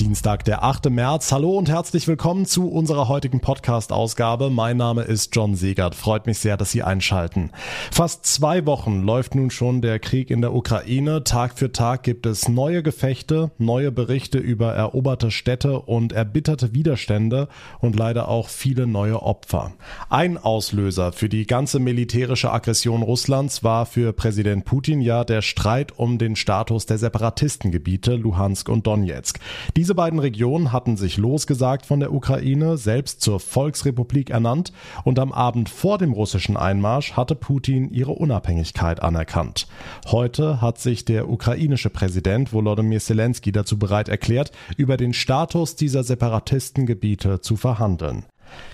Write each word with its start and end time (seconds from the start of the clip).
Dienstag, 0.00 0.44
der 0.44 0.62
8. 0.62 0.90
März. 0.90 1.32
Hallo 1.32 1.56
und 1.56 1.70
herzlich 1.70 2.06
willkommen 2.06 2.44
zu 2.44 2.68
unserer 2.68 3.08
heutigen 3.08 3.40
Podcast-Ausgabe. 3.40 4.50
Mein 4.50 4.76
Name 4.76 5.02
ist 5.02 5.34
John 5.34 5.54
Segert. 5.54 5.94
Freut 5.94 6.26
mich 6.26 6.38
sehr, 6.38 6.58
dass 6.58 6.70
Sie 6.70 6.82
einschalten. 6.82 7.50
Fast 7.90 8.26
zwei 8.26 8.66
Wochen 8.66 9.00
läuft 9.02 9.34
nun 9.34 9.50
schon 9.50 9.80
der 9.80 9.98
Krieg 9.98 10.30
in 10.30 10.42
der 10.42 10.52
Ukraine. 10.52 11.24
Tag 11.24 11.58
für 11.58 11.72
Tag 11.72 12.02
gibt 12.02 12.26
es 12.26 12.46
neue 12.46 12.82
Gefechte, 12.82 13.52
neue 13.56 13.90
Berichte 13.90 14.36
über 14.36 14.74
eroberte 14.74 15.30
Städte 15.30 15.80
und 15.80 16.12
erbitterte 16.12 16.74
Widerstände 16.74 17.48
und 17.80 17.96
leider 17.96 18.28
auch 18.28 18.50
viele 18.50 18.86
neue 18.86 19.22
Opfer. 19.22 19.72
Ein 20.10 20.36
Auslöser 20.36 21.12
für 21.12 21.30
die 21.30 21.46
ganze 21.46 21.78
militärische 21.78 22.52
Aggression 22.52 23.02
Russlands 23.02 23.64
war 23.64 23.86
für 23.86 24.12
Präsident 24.12 24.66
Putin 24.66 25.00
ja 25.00 25.24
der 25.24 25.40
Streit 25.40 25.98
um 25.98 26.18
den 26.18 26.36
Status 26.36 26.84
der 26.84 26.98
Separatistengebiete 26.98 28.14
Luhansk 28.14 28.68
und 28.68 28.86
Donetsk. 28.86 29.40
Die 29.74 29.85
diese 29.86 29.94
beiden 29.94 30.18
Regionen 30.18 30.72
hatten 30.72 30.96
sich 30.96 31.16
losgesagt 31.16 31.86
von 31.86 32.00
der 32.00 32.12
Ukraine, 32.12 32.76
selbst 32.76 33.20
zur 33.20 33.38
Volksrepublik 33.38 34.30
ernannt 34.30 34.72
und 35.04 35.20
am 35.20 35.30
Abend 35.30 35.68
vor 35.68 35.96
dem 35.96 36.12
russischen 36.12 36.56
Einmarsch 36.56 37.12
hatte 37.12 37.36
Putin 37.36 37.92
ihre 37.92 38.10
Unabhängigkeit 38.10 39.00
anerkannt. 39.00 39.68
Heute 40.08 40.60
hat 40.60 40.80
sich 40.80 41.04
der 41.04 41.28
ukrainische 41.28 41.88
Präsident 41.88 42.52
Volodymyr 42.52 42.98
Zelensky 42.98 43.52
dazu 43.52 43.78
bereit 43.78 44.08
erklärt, 44.08 44.50
über 44.76 44.96
den 44.96 45.12
Status 45.12 45.76
dieser 45.76 46.02
Separatistengebiete 46.02 47.40
zu 47.40 47.54
verhandeln. 47.54 48.24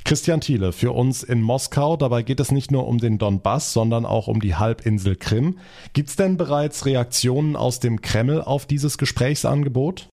Christian 0.04 0.40
Thiele 0.40 0.72
für 0.72 0.92
uns 0.92 1.22
in 1.22 1.42
Moskau. 1.42 1.98
Dabei 1.98 2.22
geht 2.22 2.40
es 2.40 2.52
nicht 2.52 2.70
nur 2.70 2.86
um 2.86 2.96
den 2.96 3.18
Donbass, 3.18 3.74
sondern 3.74 4.06
auch 4.06 4.28
um 4.28 4.40
die 4.40 4.54
Halbinsel 4.54 5.16
Krim. 5.16 5.58
Gibt 5.92 6.08
es 6.08 6.16
denn 6.16 6.38
bereits 6.38 6.86
Reaktionen 6.86 7.54
aus 7.54 7.80
dem 7.80 8.00
Kreml 8.00 8.40
auf 8.40 8.64
dieses 8.64 8.96
Gesprächsangebot? 8.96 10.08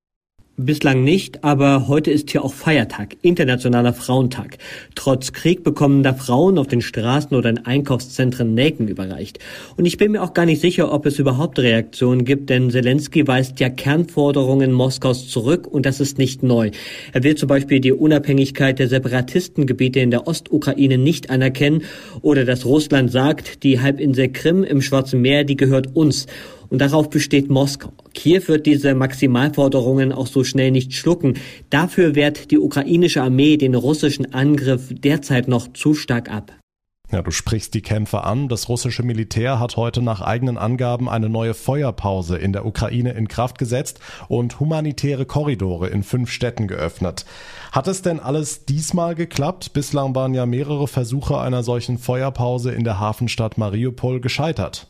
Bislang 0.58 1.04
nicht, 1.04 1.44
aber 1.44 1.86
heute 1.86 2.10
ist 2.10 2.30
hier 2.30 2.42
auch 2.42 2.54
Feiertag, 2.54 3.18
Internationaler 3.20 3.92
Frauentag. 3.92 4.56
Trotz 4.94 5.34
Krieg 5.34 5.62
bekommen 5.62 6.02
da 6.02 6.14
Frauen 6.14 6.56
auf 6.56 6.66
den 6.66 6.80
Straßen 6.80 7.36
oder 7.36 7.50
in 7.50 7.66
Einkaufszentren 7.66 8.54
Nelken 8.54 8.88
überreicht. 8.88 9.38
Und 9.76 9.84
ich 9.84 9.98
bin 9.98 10.12
mir 10.12 10.22
auch 10.22 10.32
gar 10.32 10.46
nicht 10.46 10.62
sicher, 10.62 10.94
ob 10.94 11.04
es 11.04 11.18
überhaupt 11.18 11.58
Reaktionen 11.58 12.24
gibt, 12.24 12.48
denn 12.48 12.70
Zelensky 12.70 13.28
weist 13.28 13.60
ja 13.60 13.68
Kernforderungen 13.68 14.72
Moskaus 14.72 15.28
zurück 15.28 15.66
und 15.66 15.84
das 15.84 16.00
ist 16.00 16.16
nicht 16.16 16.42
neu. 16.42 16.70
Er 17.12 17.22
will 17.22 17.34
zum 17.34 17.48
Beispiel 17.48 17.80
die 17.80 17.92
Unabhängigkeit 17.92 18.78
der 18.78 18.88
Separatistengebiete 18.88 20.00
in 20.00 20.10
der 20.10 20.26
Ostukraine 20.26 20.96
nicht 20.96 21.28
anerkennen 21.28 21.82
oder 22.22 22.46
dass 22.46 22.64
Russland 22.64 23.12
sagt, 23.12 23.62
die 23.62 23.82
Halbinsel 23.82 24.32
Krim 24.32 24.64
im 24.64 24.80
Schwarzen 24.80 25.20
Meer, 25.20 25.44
die 25.44 25.56
gehört 25.56 25.94
uns. 25.94 26.26
Und 26.68 26.80
darauf 26.80 27.10
besteht 27.10 27.48
Moskau. 27.50 27.92
Kiew 28.14 28.42
wird 28.46 28.66
diese 28.66 28.94
Maximalforderungen 28.94 30.12
auch 30.12 30.26
so 30.26 30.44
schnell 30.44 30.70
nicht 30.70 30.94
schlucken. 30.94 31.34
Dafür 31.70 32.14
wehrt 32.14 32.50
die 32.50 32.58
ukrainische 32.58 33.22
Armee 33.22 33.56
den 33.56 33.74
russischen 33.74 34.34
Angriff 34.34 34.88
derzeit 34.90 35.48
noch 35.48 35.72
zu 35.72 35.94
stark 35.94 36.30
ab. 36.30 36.52
Ja, 37.12 37.22
du 37.22 37.30
sprichst 37.30 37.72
die 37.74 37.82
Kämpfe 37.82 38.24
an. 38.24 38.48
Das 38.48 38.68
russische 38.68 39.04
Militär 39.04 39.60
hat 39.60 39.76
heute 39.76 40.02
nach 40.02 40.20
eigenen 40.20 40.58
Angaben 40.58 41.08
eine 41.08 41.28
neue 41.28 41.54
Feuerpause 41.54 42.36
in 42.36 42.52
der 42.52 42.66
Ukraine 42.66 43.12
in 43.12 43.28
Kraft 43.28 43.58
gesetzt 43.58 44.00
und 44.28 44.58
humanitäre 44.58 45.24
Korridore 45.24 45.86
in 45.88 46.02
fünf 46.02 46.32
Städten 46.32 46.66
geöffnet. 46.66 47.24
Hat 47.70 47.86
es 47.86 48.02
denn 48.02 48.18
alles 48.18 48.64
diesmal 48.64 49.14
geklappt? 49.14 49.72
Bislang 49.72 50.16
waren 50.16 50.34
ja 50.34 50.46
mehrere 50.46 50.88
Versuche 50.88 51.38
einer 51.38 51.62
solchen 51.62 51.98
Feuerpause 51.98 52.72
in 52.72 52.82
der 52.82 52.98
Hafenstadt 52.98 53.56
Mariupol 53.56 54.20
gescheitert. 54.20 54.88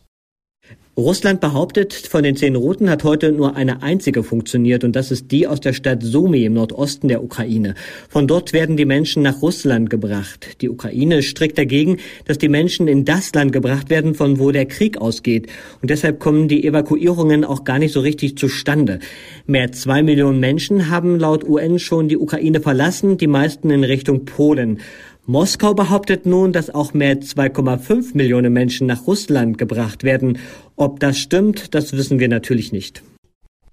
Russland 0.98 1.42
behauptet, 1.42 1.92
von 1.92 2.22
den 2.22 2.36
zehn 2.36 2.56
Routen 2.56 2.88
hat 2.88 3.04
heute 3.04 3.30
nur 3.30 3.54
eine 3.54 3.82
einzige 3.82 4.22
funktioniert 4.22 4.82
und 4.82 4.96
das 4.96 5.10
ist 5.10 5.30
die 5.30 5.46
aus 5.46 5.60
der 5.60 5.74
Stadt 5.74 6.02
Sumy 6.02 6.46
im 6.46 6.54
Nordosten 6.54 7.08
der 7.08 7.22
Ukraine. 7.22 7.74
Von 8.08 8.26
dort 8.26 8.54
werden 8.54 8.78
die 8.78 8.86
Menschen 8.86 9.22
nach 9.22 9.42
Russland 9.42 9.90
gebracht. 9.90 10.56
Die 10.62 10.70
Ukraine 10.70 11.22
strikt 11.22 11.58
dagegen, 11.58 11.98
dass 12.24 12.38
die 12.38 12.48
Menschen 12.48 12.88
in 12.88 13.04
das 13.04 13.34
Land 13.34 13.52
gebracht 13.52 13.90
werden, 13.90 14.14
von 14.14 14.38
wo 14.38 14.52
der 14.52 14.64
Krieg 14.64 14.96
ausgeht. 14.96 15.48
Und 15.82 15.90
deshalb 15.90 16.18
kommen 16.18 16.48
die 16.48 16.66
Evakuierungen 16.66 17.44
auch 17.44 17.64
gar 17.64 17.78
nicht 17.78 17.92
so 17.92 18.00
richtig 18.00 18.38
zustande. 18.38 19.00
Mehr 19.46 19.72
zwei 19.72 20.02
Millionen 20.02 20.40
Menschen 20.40 20.88
haben 20.88 21.18
laut 21.18 21.44
UN 21.46 21.78
schon 21.78 22.08
die 22.08 22.16
Ukraine 22.16 22.62
verlassen, 22.62 23.18
die 23.18 23.26
meisten 23.26 23.68
in 23.68 23.84
Richtung 23.84 24.24
Polen. 24.24 24.80
Moskau 25.28 25.74
behauptet 25.74 26.24
nun, 26.24 26.52
dass 26.52 26.72
auch 26.72 26.94
mehr 26.94 27.20
2,5 27.20 28.16
Millionen 28.16 28.52
Menschen 28.52 28.86
nach 28.86 29.08
Russland 29.08 29.58
gebracht 29.58 30.04
werden. 30.04 30.38
Ob 30.76 31.00
das 31.00 31.18
stimmt, 31.18 31.74
das 31.74 31.92
wissen 31.92 32.20
wir 32.20 32.28
natürlich 32.28 32.70
nicht. 32.70 33.02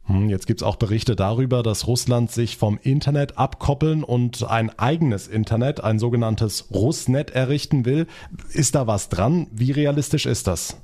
Hm, 0.05 0.29
jetzt 0.29 0.47
gibt 0.47 0.61
es 0.61 0.67
auch 0.67 0.77
Berichte 0.77 1.15
darüber, 1.15 1.61
dass 1.61 1.85
Russland 1.85 2.31
sich 2.31 2.57
vom 2.57 2.79
Internet 2.81 3.37
abkoppeln 3.37 4.03
und 4.03 4.43
ein 4.49 4.71
eigenes 4.79 5.27
Internet, 5.27 5.83
ein 5.83 5.99
sogenanntes 5.99 6.71
Russnet 6.73 7.29
errichten 7.29 7.85
will. 7.85 8.07
Ist 8.51 8.73
da 8.73 8.87
was 8.87 9.09
dran? 9.09 9.47
Wie 9.51 9.71
realistisch 9.71 10.25
ist 10.25 10.47
das? 10.47 10.82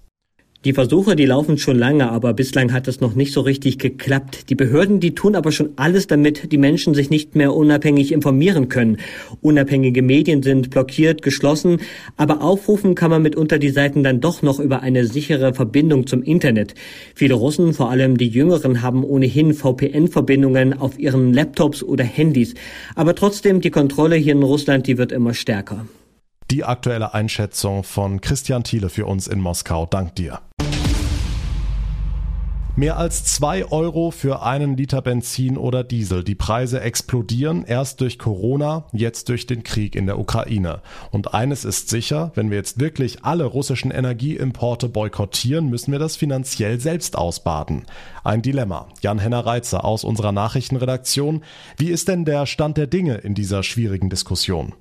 Die 0.66 0.74
Versuche, 0.74 1.16
die 1.16 1.26
laufen 1.26 1.58
schon 1.58 1.80
lange, 1.80 2.12
aber 2.12 2.34
bislang 2.34 2.74
hat 2.74 2.90
es 2.90 3.00
noch 3.00 3.16
nicht 3.16 3.32
so 3.32 3.40
richtig 3.40 3.80
geklappt. 3.80 4.50
Die 4.50 4.56
Behörden, 4.56 5.00
die 5.00 5.16
tun 5.16 5.38
aber 5.38 5.54
schon 5.54 5.70
alles, 5.78 6.08
damit 6.08 6.52
die 6.52 6.58
Menschen 6.58 6.94
sich 6.94 7.10
nicht 7.10 7.34
mehr 7.34 7.56
unabhängig 7.56 8.12
informieren 8.12 8.68
können. 8.68 8.98
Unabhängige 9.40 10.02
Medien 10.02 10.44
sind 10.44 10.70
blockiert, 10.70 11.22
geschlossen, 11.22 11.78
aber 12.18 12.42
aufrufen 12.42 12.94
kann 12.94 13.10
man 13.10 13.22
mitunter 13.22 13.58
die 13.58 13.70
Seiten 13.70 14.04
dann 14.04 14.20
doch 14.20 14.42
noch 14.42 14.60
über 14.60 14.82
eine 14.82 15.06
sichere 15.06 15.54
Verbindung 15.54 16.08
zum 16.08 16.24
Internet. 16.24 16.76
Viele 17.16 17.36
Russen, 17.36 17.74
vor 17.74 17.90
allem 17.90 18.18
die 18.18 18.28
Jüngeren, 18.28 18.82
haben 18.82 19.06
ohnehin 19.06 19.54
VPN-Verbindungen 19.54 20.74
auf 20.78 21.00
ihren 21.00 21.34
Laptops 21.34 21.84
oder 21.84 22.04
Handys. 22.04 22.54
Aber 22.96 23.16
trotzdem, 23.16 23.62
die 23.62 23.72
Kontrolle 23.72 24.18
hier 24.18 24.34
in 24.34 24.44
Russland, 24.44 24.88
die 24.88 24.98
wird 24.98 25.14
immer 25.14 25.34
stärker. 25.34 25.86
Die 26.52 26.64
aktuelle 26.64 27.14
Einschätzung 27.14 27.84
von 27.84 28.22
Christian 28.22 28.64
Thiele 28.64 28.90
für 28.90 29.06
uns 29.06 29.28
in 29.28 29.40
Moskau. 29.40 29.86
Dank 29.86 30.16
dir. 30.16 30.40
Mehr 32.76 32.98
als 32.98 33.26
zwei 33.26 33.66
Euro 33.66 34.10
für 34.10 34.42
einen 34.42 34.76
Liter 34.76 35.04
Benzin 35.04 35.58
oder 35.58 35.84
Diesel. 35.84 36.24
Die 36.24 36.34
Preise 36.34 36.82
explodieren 36.82 37.66
erst 37.66 38.02
durch 38.02 38.18
Corona, 38.18 38.86
jetzt 38.94 39.30
durch 39.30 39.46
den 39.46 39.64
Krieg 39.64 39.96
in 39.96 40.08
der 40.08 40.18
Ukraine. 40.18 40.82
Und 41.12 41.36
eines 41.36 41.66
ist 41.66 41.90
sicher, 41.90 42.32
wenn 42.34 42.50
wir 42.50 42.58
jetzt 42.58 42.80
wirklich 42.80 43.26
alle 43.26 43.44
russischen 43.44 43.92
Energieimporte 43.92 44.90
boykottieren, 44.90 45.70
müssen 45.70 45.92
wir 45.92 46.00
das 46.00 46.16
finanziell 46.16 46.80
selbst 46.80 47.16
ausbaden. 47.16 47.86
Ein 48.24 48.42
Dilemma. 48.42 48.88
Jan-Henner 49.02 49.46
Reitzer 49.46 49.86
aus 49.86 50.04
unserer 50.04 50.32
Nachrichtenredaktion. 50.32 51.44
Wie 51.78 51.90
ist 51.90 52.08
denn 52.08 52.26
der 52.26 52.46
Stand 52.48 52.78
der 52.78 52.88
Dinge 52.88 53.18
in 53.18 53.36
dieser 53.36 53.62
schwierigen 53.62 54.10
Diskussion? 54.10 54.74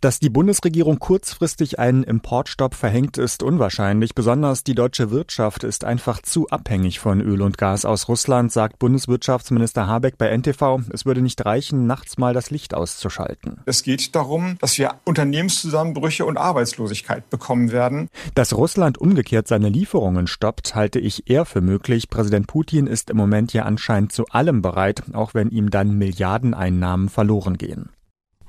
Dass 0.00 0.18
die 0.18 0.30
Bundesregierung 0.30 0.98
kurzfristig 0.98 1.78
einen 1.78 2.02
Importstopp 2.02 2.74
verhängt, 2.74 3.18
ist 3.18 3.42
unwahrscheinlich. 3.42 4.14
Besonders 4.14 4.64
die 4.64 4.74
deutsche 4.74 5.10
Wirtschaft 5.10 5.64
ist 5.64 5.84
einfach 5.84 6.22
zu 6.22 6.48
abhängig 6.48 7.00
von 7.00 7.20
Öl 7.20 7.42
und 7.42 7.58
Gas 7.58 7.84
aus 7.84 8.08
Russland, 8.08 8.52
sagt 8.52 8.78
Bundeswirtschaftsminister 8.78 9.86
Habeck 9.86 10.18
bei 10.18 10.28
NTV. 10.36 10.80
Es 10.92 11.04
würde 11.06 11.20
nicht 11.20 11.44
reichen, 11.44 11.86
nachts 11.86 12.18
mal 12.18 12.34
das 12.34 12.50
Licht 12.50 12.74
auszuschalten. 12.74 13.60
Es 13.66 13.82
geht 13.82 14.14
darum, 14.14 14.56
dass 14.60 14.78
wir 14.78 14.94
Unternehmenszusammenbrüche 15.04 16.24
und 16.24 16.36
Arbeitslosigkeit 16.36 17.28
bekommen 17.30 17.72
werden. 17.72 18.08
Dass 18.34 18.56
Russland 18.56 18.98
umgekehrt 18.98 19.48
seine 19.48 19.68
Lieferungen 19.68 20.26
stoppt, 20.26 20.74
halte 20.74 20.98
ich 20.98 21.28
eher 21.28 21.44
für 21.44 21.60
möglich. 21.60 22.08
Präsident 22.08 22.46
Putin 22.46 22.86
ist 22.86 23.10
im 23.10 23.16
Moment 23.16 23.52
ja 23.52 23.64
anscheinend 23.64 24.12
zu 24.12 24.26
allem 24.26 24.62
bereit, 24.62 25.02
auch 25.12 25.34
wenn 25.34 25.50
ihm 25.50 25.70
dann 25.70 25.98
Milliardeneinnahmen 25.98 27.08
verloren 27.08 27.58
gehen. 27.58 27.90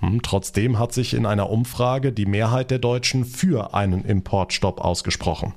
Hm, 0.01 0.21
trotzdem 0.21 0.77
hat 0.77 0.93
sich 0.93 1.13
in 1.13 1.25
einer 1.25 1.49
Umfrage 1.49 2.11
die 2.11 2.25
Mehrheit 2.25 2.71
der 2.71 2.79
Deutschen 2.79 3.23
für 3.23 3.73
einen 3.73 4.03
Importstopp 4.03 4.81
ausgesprochen. 4.81 5.53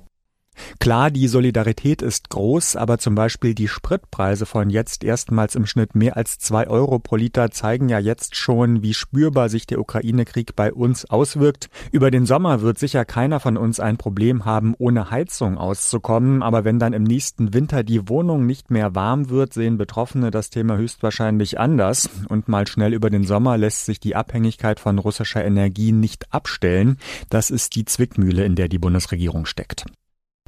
Klar, 0.78 1.10
die 1.10 1.28
Solidarität 1.28 2.02
ist 2.02 2.30
groß, 2.30 2.76
aber 2.76 2.98
zum 2.98 3.14
Beispiel 3.14 3.54
die 3.54 3.68
Spritpreise 3.68 4.46
von 4.46 4.70
jetzt 4.70 5.04
erstmals 5.04 5.54
im 5.54 5.66
Schnitt 5.66 5.94
mehr 5.94 6.16
als 6.16 6.38
zwei 6.38 6.68
Euro 6.68 6.98
pro 6.98 7.16
Liter 7.16 7.50
zeigen 7.50 7.88
ja 7.88 7.98
jetzt 7.98 8.36
schon, 8.36 8.82
wie 8.82 8.94
spürbar 8.94 9.48
sich 9.48 9.66
der 9.66 9.80
Ukraine-Krieg 9.80 10.56
bei 10.56 10.72
uns 10.72 11.04
auswirkt. 11.04 11.68
Über 11.92 12.10
den 12.10 12.26
Sommer 12.26 12.60
wird 12.60 12.78
sicher 12.78 13.04
keiner 13.04 13.40
von 13.40 13.56
uns 13.56 13.80
ein 13.80 13.96
Problem 13.96 14.44
haben, 14.44 14.74
ohne 14.78 15.10
Heizung 15.10 15.58
auszukommen, 15.58 16.42
aber 16.42 16.64
wenn 16.64 16.78
dann 16.78 16.92
im 16.92 17.04
nächsten 17.04 17.54
Winter 17.54 17.82
die 17.82 18.08
Wohnung 18.08 18.46
nicht 18.46 18.70
mehr 18.70 18.94
warm 18.94 19.30
wird, 19.30 19.54
sehen 19.54 19.78
Betroffene 19.78 20.30
das 20.30 20.50
Thema 20.50 20.76
höchstwahrscheinlich 20.76 21.58
anders. 21.58 22.08
Und 22.28 22.48
mal 22.48 22.66
schnell 22.66 22.94
über 22.94 23.10
den 23.10 23.24
Sommer 23.24 23.56
lässt 23.56 23.86
sich 23.86 24.00
die 24.00 24.16
Abhängigkeit 24.16 24.80
von 24.80 24.98
russischer 24.98 25.44
Energie 25.44 25.92
nicht 25.92 26.32
abstellen. 26.32 26.98
Das 27.30 27.50
ist 27.50 27.74
die 27.76 27.84
Zwickmühle, 27.84 28.44
in 28.44 28.56
der 28.56 28.68
die 28.68 28.78
Bundesregierung 28.78 29.46
steckt. 29.46 29.84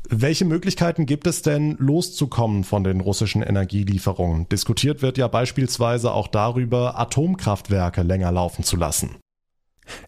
Welche 0.09 0.45
Möglichkeiten 0.45 1.05
gibt 1.05 1.27
es 1.27 1.43
denn, 1.43 1.77
loszukommen 1.79 2.63
von 2.63 2.85
den 2.85 3.01
russischen 3.01 3.43
Energielieferungen? 3.43 4.49
Diskutiert 4.49 5.03
wird 5.03 5.19
ja 5.19 5.27
beispielsweise 5.27 6.13
auch 6.13 6.29
darüber, 6.29 6.99
Atomkraftwerke 6.99 8.03
länger 8.03 8.31
laufen 8.31 8.63
zu 8.63 8.77
lassen. 8.77 9.17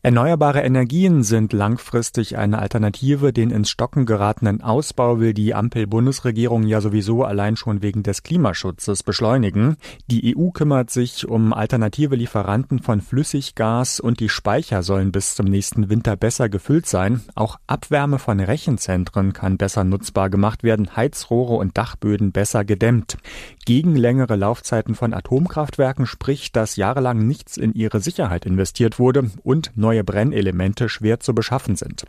Erneuerbare 0.03 0.63
Energien 0.63 1.23
sind 1.23 1.53
langfristig 1.53 2.37
eine 2.37 2.59
Alternative. 2.59 3.33
Den 3.33 3.51
ins 3.51 3.71
Stocken 3.71 4.07
geratenen 4.07 4.61
Ausbau 4.61 5.21
will 5.21 5.35
die 5.35 5.55
Ampel-Bundesregierung 5.55 6.65
ja 6.65 6.81
sowieso 6.81 7.25
allein 7.25 7.57
schon 7.57 7.83
wegen 7.83 8.03
des 8.03 8.23
Klimaschutzes 8.23 9.03
beschleunigen. 9.03 9.77
Die 10.07 10.37
EU 10.37 10.51
kümmert 10.51 10.91
sich 10.91 11.29
um 11.29 11.53
alternative 11.53 12.17
Lieferanten 12.17 12.79
von 12.79 13.01
Flüssiggas 13.01 14.01
und 14.01 14.21
die 14.21 14.29
Speicher 14.29 14.83
sollen 14.83 15.13
bis 15.13 15.35
zum 15.35 15.47
nächsten 15.47 15.89
Winter 15.89 16.17
besser 16.17 16.49
gefüllt 16.49 16.87
sein. 16.87 17.23
Auch 17.35 17.59
Abwärme 17.67 18.19
von 18.19 18.41
Rechenzentren 18.41 19.33
kann 19.33 19.57
besser 19.57 19.85
nutzbar 19.85 20.31
gemacht 20.31 20.63
werden, 20.63 20.97
Heizrohre 20.97 21.55
und 21.55 21.77
Dachböden 21.77 22.33
besser 22.33 22.65
gedämmt. 22.65 23.19
Gegen 23.65 23.97
längere 23.97 24.37
Laufzeiten 24.37 24.95
von 24.95 25.13
Atomkraftwerken 25.13 26.07
spricht, 26.07 26.57
dass 26.57 26.77
jahrelang 26.77 27.27
nichts 27.27 27.57
in 27.57 27.75
ihre 27.75 28.01
Sicherheit 28.01 28.47
investiert 28.47 28.99
wurde 28.99 29.31
und 29.43 29.68
neue 29.75 30.05
Brennelemente 30.05 30.89
schwer 30.89 31.21
zu 31.21 31.35
beschaffen 31.35 31.77
sind. 31.77 32.05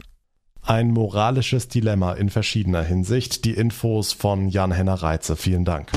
Ein 0.61 0.91
moralisches 0.91 1.67
Dilemma 1.67 2.13
in 2.13 2.29
verschiedener 2.29 2.83
Hinsicht. 2.83 3.45
Die 3.45 3.53
Infos 3.53 4.13
von 4.13 4.49
Jan-Henner 4.49 4.95
Reitze. 4.95 5.35
Vielen 5.35 5.65
Dank. 5.65 5.91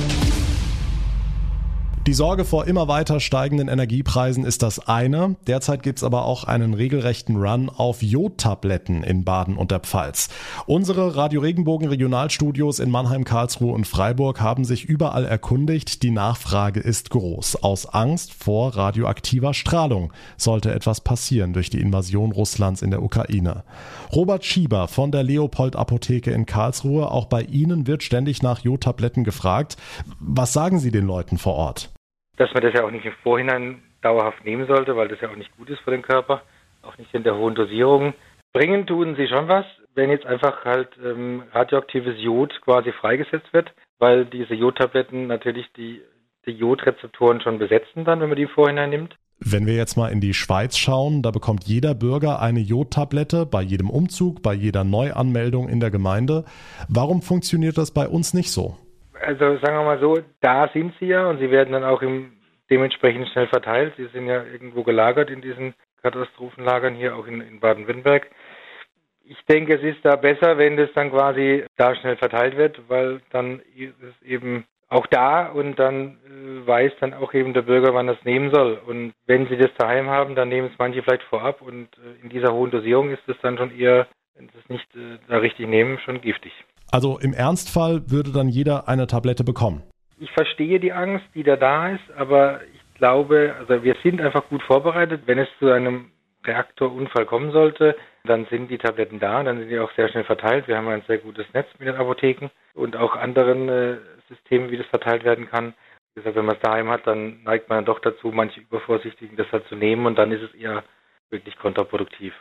Die 2.09 2.15
Sorge 2.15 2.45
vor 2.45 2.67
immer 2.67 2.89
weiter 2.89 3.21
steigenden 3.21 3.69
Energiepreisen 3.69 4.45
ist 4.45 4.65
das 4.65 4.89
eine. 4.89 5.37
Derzeit 5.47 5.85
gibt 5.85 6.01
es 6.01 6.05
aber 6.05 6.25
auch 6.25 6.43
einen 6.43 6.75
regelrechten 6.75 7.37
Run 7.37 7.69
auf 7.69 8.03
Jodtabletten 8.03 9.05
in 9.05 9.23
Baden 9.23 9.57
und 9.57 9.71
der 9.71 9.79
Pfalz. 9.79 10.29
Unsere 10.67 11.15
Radio 11.15 11.41
Regenbogen 11.41 11.87
Regionalstudios 11.87 12.81
in 12.81 12.91
Mannheim, 12.91 13.23
Karlsruhe 13.23 13.73
und 13.73 13.87
Freiburg 13.87 14.41
haben 14.41 14.65
sich 14.65 14.85
überall 14.85 15.25
erkundigt. 15.25 16.03
Die 16.03 16.11
Nachfrage 16.11 16.81
ist 16.81 17.11
groß. 17.11 17.63
Aus 17.63 17.87
Angst 17.87 18.35
vor 18.35 18.77
radioaktiver 18.77 19.55
Strahlung 19.55 20.13
sollte 20.37 20.75
etwas 20.75 21.03
passieren 21.03 21.53
durch 21.53 21.71
die 21.71 21.81
Invasion 21.81 22.33
Russlands 22.33 22.83
in 22.83 22.91
der 22.91 23.05
Ukraine. 23.05 23.63
Robert 24.13 24.45
Schieber 24.45 24.89
von 24.89 25.13
der 25.13 25.23
Leopold 25.23 25.77
Apotheke 25.77 26.33
in 26.33 26.47
Karlsruhe. 26.47 27.13
Auch 27.13 27.27
bei 27.27 27.43
Ihnen 27.43 27.87
wird 27.87 28.03
ständig 28.03 28.43
nach 28.43 28.59
Jodtabletten 28.59 29.23
gefragt. 29.23 29.77
Was 30.19 30.53
sagen 30.53 30.81
Sie 30.81 30.91
den 30.91 31.07
Leuten 31.07 31.39
vor 31.39 31.55
Ort? 31.55 31.92
Dass 32.37 32.53
man 32.55 32.63
das 32.63 32.75
ja 32.75 32.85
auch 32.85 32.91
nicht 32.91 33.05
im 33.05 33.13
Vorhinein 33.23 33.83
dauerhaft 34.01 34.45
nehmen 34.45 34.67
sollte, 34.67 34.97
weil 34.97 35.09
das 35.09 35.21
ja 35.21 35.31
auch 35.31 35.37
nicht 35.37 35.57
gut 35.57 35.71
ist 35.71 35.81
für 35.81 35.91
den 35.91 36.03
Körper, 36.03 36.43
auch 36.83 36.97
nicht 36.99 37.15
in 37.15 37.23
der 37.23 37.37
hohen 37.37 37.55
Dosierung. 37.55 38.15
Bringen 38.53 38.87
tun 38.87 39.15
sie 39.17 39.29
schon 39.29 39.49
was, 39.49 39.65
wenn 39.95 40.11
jetzt 40.11 40.27
einfach 40.27 40.65
halt 40.65 40.89
ähm, 41.03 41.45
radioaktives 41.53 42.17
Jod 42.19 42.53
quasi 42.63 42.93
freigesetzt 42.93 43.53
wird, 43.53 43.73
weil 43.99 44.27
diese 44.27 44.55
Jodtabletten 44.55 45.27
natürlich 45.27 45.67
die, 45.77 46.03
die 46.47 46.53
Jodrezeptoren 46.53 47.41
schon 47.41 47.59
besetzen 47.59 48.05
dann, 48.05 48.21
wenn 48.21 48.29
man 48.29 48.37
die 48.37 48.43
im 48.43 48.49
Vorhinein 48.49 48.91
nimmt. 48.91 49.17
Wenn 49.45 49.67
wir 49.67 49.75
jetzt 49.75 49.97
mal 49.97 50.13
in 50.13 50.21
die 50.21 50.35
Schweiz 50.35 50.77
schauen, 50.77 51.23
da 51.23 51.33
bekommt 51.33 51.65
jeder 51.65 51.95
Bürger 51.95 52.41
eine 52.41 52.61
Jodtablette 52.61 53.45
bei 53.45 53.61
jedem 53.63 53.91
Umzug, 53.91 54.41
bei 54.41 54.55
jeder 54.55 54.85
Neuanmeldung 54.85 55.69
in 55.69 55.81
der 55.81 55.91
Gemeinde. 55.91 56.45
Warum 56.89 57.23
funktioniert 57.23 57.77
das 57.77 57.91
bei 57.91 58.07
uns 58.07 58.35
nicht 58.35 58.53
so? 58.53 58.77
Also 59.23 59.57
sagen 59.59 59.77
wir 59.77 59.85
mal 59.85 60.01
so, 60.01 60.19
da 60.41 60.69
sind 60.69 60.95
sie 60.99 61.07
ja 61.07 61.29
und 61.29 61.39
sie 61.39 61.51
werden 61.51 61.73
dann 61.73 61.85
auch 61.85 62.03
im, 62.03 62.33
dementsprechend 62.71 63.29
schnell 63.29 63.49
verteilt. 63.49 63.95
Sie 63.97 64.07
sind 64.07 64.27
ja 64.27 64.43
irgendwo 64.45 64.83
gelagert 64.83 65.31
in 65.31 65.41
diesen 65.41 65.75
Katastrophenlagern 66.03 66.95
hier 66.95 67.17
auch 67.17 67.27
in, 67.27 67.41
in 67.41 67.61
Baden-Württemberg. 67.61 68.29
Ich 69.25 69.41
denke, 69.47 69.75
es 69.75 69.83
ist 69.83 70.05
da 70.05 70.17
besser, 70.17 70.59
wenn 70.59 70.77
das 70.77 70.93
dann 70.95 71.11
quasi 71.11 71.65
da 71.77 71.95
schnell 71.95 72.17
verteilt 72.17 72.57
wird, 72.57 72.81
weil 72.89 73.21
dann 73.31 73.61
ist 73.77 73.95
es 74.03 74.23
eben 74.23 74.65
auch 74.89 75.07
da 75.07 75.47
und 75.47 75.79
dann 75.79 76.19
äh, 76.27 76.67
weiß 76.67 76.93
dann 77.01 77.15
auch 77.15 77.33
eben 77.33 77.55
der 77.55 77.63
Bürger, 77.63 77.95
wann 77.95 78.09
es 78.09 78.23
nehmen 78.25 78.53
soll. 78.53 78.75
Und 78.75 79.15
wenn 79.27 79.49
sie 79.49 79.57
das 79.57 79.71
daheim 79.79 80.11
haben, 80.11 80.35
dann 80.35 80.51
nehmen 80.51 80.69
es 80.71 80.79
manche 80.79 81.03
vielleicht 81.03 81.23
vorab 81.25 81.63
und 81.63 81.89
äh, 81.99 82.23
in 82.23 82.29
dieser 82.29 82.53
hohen 82.53 82.71
Dosierung 82.71 83.11
ist 83.11 83.27
es 83.27 83.37
dann 83.41 83.57
schon 83.57 83.77
eher, 83.77 84.07
wenn 84.35 84.49
sie 84.49 84.59
es 84.59 84.69
nicht 84.69 84.95
äh, 84.95 85.19
da 85.29 85.39
richtig 85.39 85.67
nehmen, 85.67 85.99
schon 86.01 86.21
giftig. 86.21 86.53
Also 86.93 87.19
im 87.19 87.33
Ernstfall 87.33 88.03
würde 88.11 88.33
dann 88.33 88.49
jeder 88.49 88.87
eine 88.87 89.07
Tablette 89.07 89.45
bekommen. 89.45 89.83
Ich 90.21 90.31
verstehe 90.33 90.79
die 90.79 90.93
Angst, 90.93 91.25
die 91.35 91.43
da 91.43 91.57
da 91.57 91.89
ist, 91.89 92.11
aber 92.17 92.61
ich 92.75 92.95
glaube, 92.99 93.55
also 93.59 93.83
wir 93.83 93.97
sind 94.03 94.21
einfach 94.21 94.47
gut 94.51 94.63
vorbereitet. 94.63 95.23
Wenn 95.25 95.39
es 95.39 95.49
zu 95.59 95.71
einem 95.71 96.13
Reaktorunfall 96.45 97.25
kommen 97.25 97.51
sollte, 97.51 97.97
dann 98.25 98.47
sind 98.51 98.71
die 98.71 98.79
Tabletten 98.79 99.21
da, 99.21 99.43
dann 99.43 99.59
sind 99.59 99.71
die 99.71 99.79
auch 99.79 99.91
sehr 99.97 100.09
schnell 100.11 100.25
verteilt. 100.25 100.69
Wir 100.69 100.77
haben 100.77 100.89
ein 100.89 101.03
sehr 101.07 101.19
gutes 101.19 101.47
Netz 101.55 101.67
mit 101.79 101.89
den 101.89 101.97
Apotheken 101.97 102.51
und 102.75 102.95
auch 102.95 103.17
anderen 103.17 103.69
äh, 103.71 103.97
Systemen, 104.29 104.71
wie 104.71 104.77
das 104.77 104.87
verteilt 104.89 105.25
werden 105.25 105.49
kann. 105.49 105.73
Wie 106.15 106.21
gesagt, 106.21 106.37
wenn 106.37 106.45
man 106.45 106.57
es 106.57 106.63
daheim 106.63 106.91
hat, 106.91 107.07
dann 107.07 107.43
neigt 107.43 107.71
man 107.71 107.87
doch 107.87 108.01
dazu, 108.01 108.33
manche 108.33 108.61
Übervorsichtigen 108.61 109.37
das 109.37 109.51
halt 109.51 109.67
zu 109.69 109.77
nehmen 109.77 110.05
und 110.05 110.19
dann 110.19 110.31
ist 110.31 110.43
es 110.43 110.55
eher 110.55 110.85
wirklich 111.31 111.57
kontraproduktiv. 111.57 112.35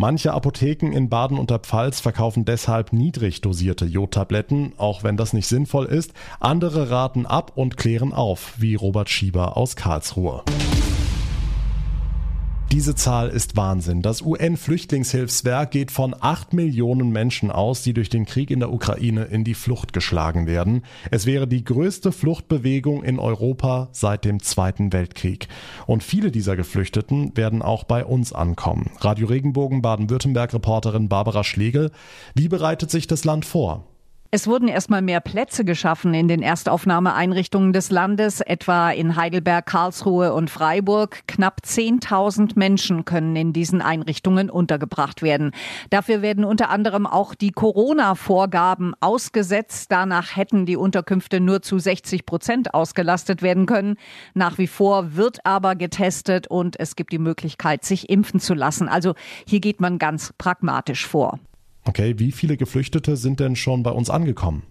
Manche 0.00 0.32
Apotheken 0.32 0.92
in 0.92 1.10
Baden 1.10 1.36
und 1.36 1.50
der 1.50 1.58
Pfalz 1.58 2.00
verkaufen 2.00 2.46
deshalb 2.46 2.94
niedrig 2.94 3.42
dosierte 3.42 3.84
Jodtabletten, 3.84 4.72
auch 4.78 5.04
wenn 5.04 5.18
das 5.18 5.34
nicht 5.34 5.46
sinnvoll 5.46 5.84
ist. 5.84 6.14
Andere 6.40 6.88
raten 6.88 7.26
ab 7.26 7.52
und 7.54 7.76
klären 7.76 8.14
auf, 8.14 8.54
wie 8.56 8.76
Robert 8.76 9.10
Schieber 9.10 9.58
aus 9.58 9.76
Karlsruhe. 9.76 10.42
Diese 12.72 12.94
Zahl 12.94 13.30
ist 13.30 13.56
Wahnsinn. 13.56 14.00
Das 14.00 14.22
UN-Flüchtlingshilfswerk 14.22 15.72
geht 15.72 15.90
von 15.90 16.14
acht 16.18 16.52
Millionen 16.52 17.10
Menschen 17.10 17.50
aus, 17.50 17.82
die 17.82 17.92
durch 17.92 18.10
den 18.10 18.26
Krieg 18.26 18.48
in 18.52 18.60
der 18.60 18.72
Ukraine 18.72 19.24
in 19.24 19.42
die 19.42 19.54
Flucht 19.54 19.92
geschlagen 19.92 20.46
werden. 20.46 20.82
Es 21.10 21.26
wäre 21.26 21.48
die 21.48 21.64
größte 21.64 22.12
Fluchtbewegung 22.12 23.02
in 23.02 23.18
Europa 23.18 23.88
seit 23.90 24.24
dem 24.24 24.40
Zweiten 24.40 24.92
Weltkrieg. 24.92 25.48
Und 25.88 26.04
viele 26.04 26.30
dieser 26.30 26.54
Geflüchteten 26.54 27.36
werden 27.36 27.60
auch 27.60 27.82
bei 27.82 28.04
uns 28.04 28.32
ankommen. 28.32 28.92
Radio 29.00 29.26
Regenbogen 29.26 29.82
Baden-Württemberg-Reporterin 29.82 31.08
Barbara 31.08 31.42
Schlegel. 31.42 31.90
Wie 32.36 32.46
bereitet 32.46 32.92
sich 32.92 33.08
das 33.08 33.24
Land 33.24 33.46
vor? 33.46 33.89
Es 34.32 34.46
wurden 34.46 34.68
erstmal 34.68 35.02
mehr 35.02 35.20
Plätze 35.20 35.64
geschaffen 35.64 36.14
in 36.14 36.28
den 36.28 36.40
Erstaufnahmeeinrichtungen 36.40 37.72
des 37.72 37.90
Landes, 37.90 38.40
etwa 38.40 38.92
in 38.92 39.16
Heidelberg, 39.16 39.66
Karlsruhe 39.66 40.32
und 40.34 40.50
Freiburg. 40.50 41.22
Knapp 41.26 41.62
10.000 41.66 42.52
Menschen 42.54 43.04
können 43.04 43.34
in 43.34 43.52
diesen 43.52 43.82
Einrichtungen 43.82 44.48
untergebracht 44.48 45.22
werden. 45.22 45.50
Dafür 45.90 46.22
werden 46.22 46.44
unter 46.44 46.70
anderem 46.70 47.08
auch 47.08 47.34
die 47.34 47.50
Corona-Vorgaben 47.50 48.94
ausgesetzt. 49.00 49.90
Danach 49.90 50.36
hätten 50.36 50.64
die 50.64 50.76
Unterkünfte 50.76 51.40
nur 51.40 51.62
zu 51.62 51.80
60 51.80 52.24
Prozent 52.24 52.72
ausgelastet 52.72 53.42
werden 53.42 53.66
können. 53.66 53.96
Nach 54.34 54.58
wie 54.58 54.68
vor 54.68 55.16
wird 55.16 55.44
aber 55.44 55.74
getestet 55.74 56.46
und 56.46 56.78
es 56.78 56.94
gibt 56.94 57.12
die 57.12 57.18
Möglichkeit, 57.18 57.84
sich 57.84 58.08
impfen 58.08 58.38
zu 58.38 58.54
lassen. 58.54 58.88
Also 58.88 59.14
hier 59.44 59.58
geht 59.58 59.80
man 59.80 59.98
ganz 59.98 60.32
pragmatisch 60.38 61.04
vor. 61.04 61.40
Okay, 61.84 62.18
wie 62.18 62.32
viele 62.32 62.56
Geflüchtete 62.56 63.16
sind 63.16 63.40
denn 63.40 63.56
schon 63.56 63.82
bei 63.82 63.90
uns 63.90 64.10
angekommen? 64.10 64.64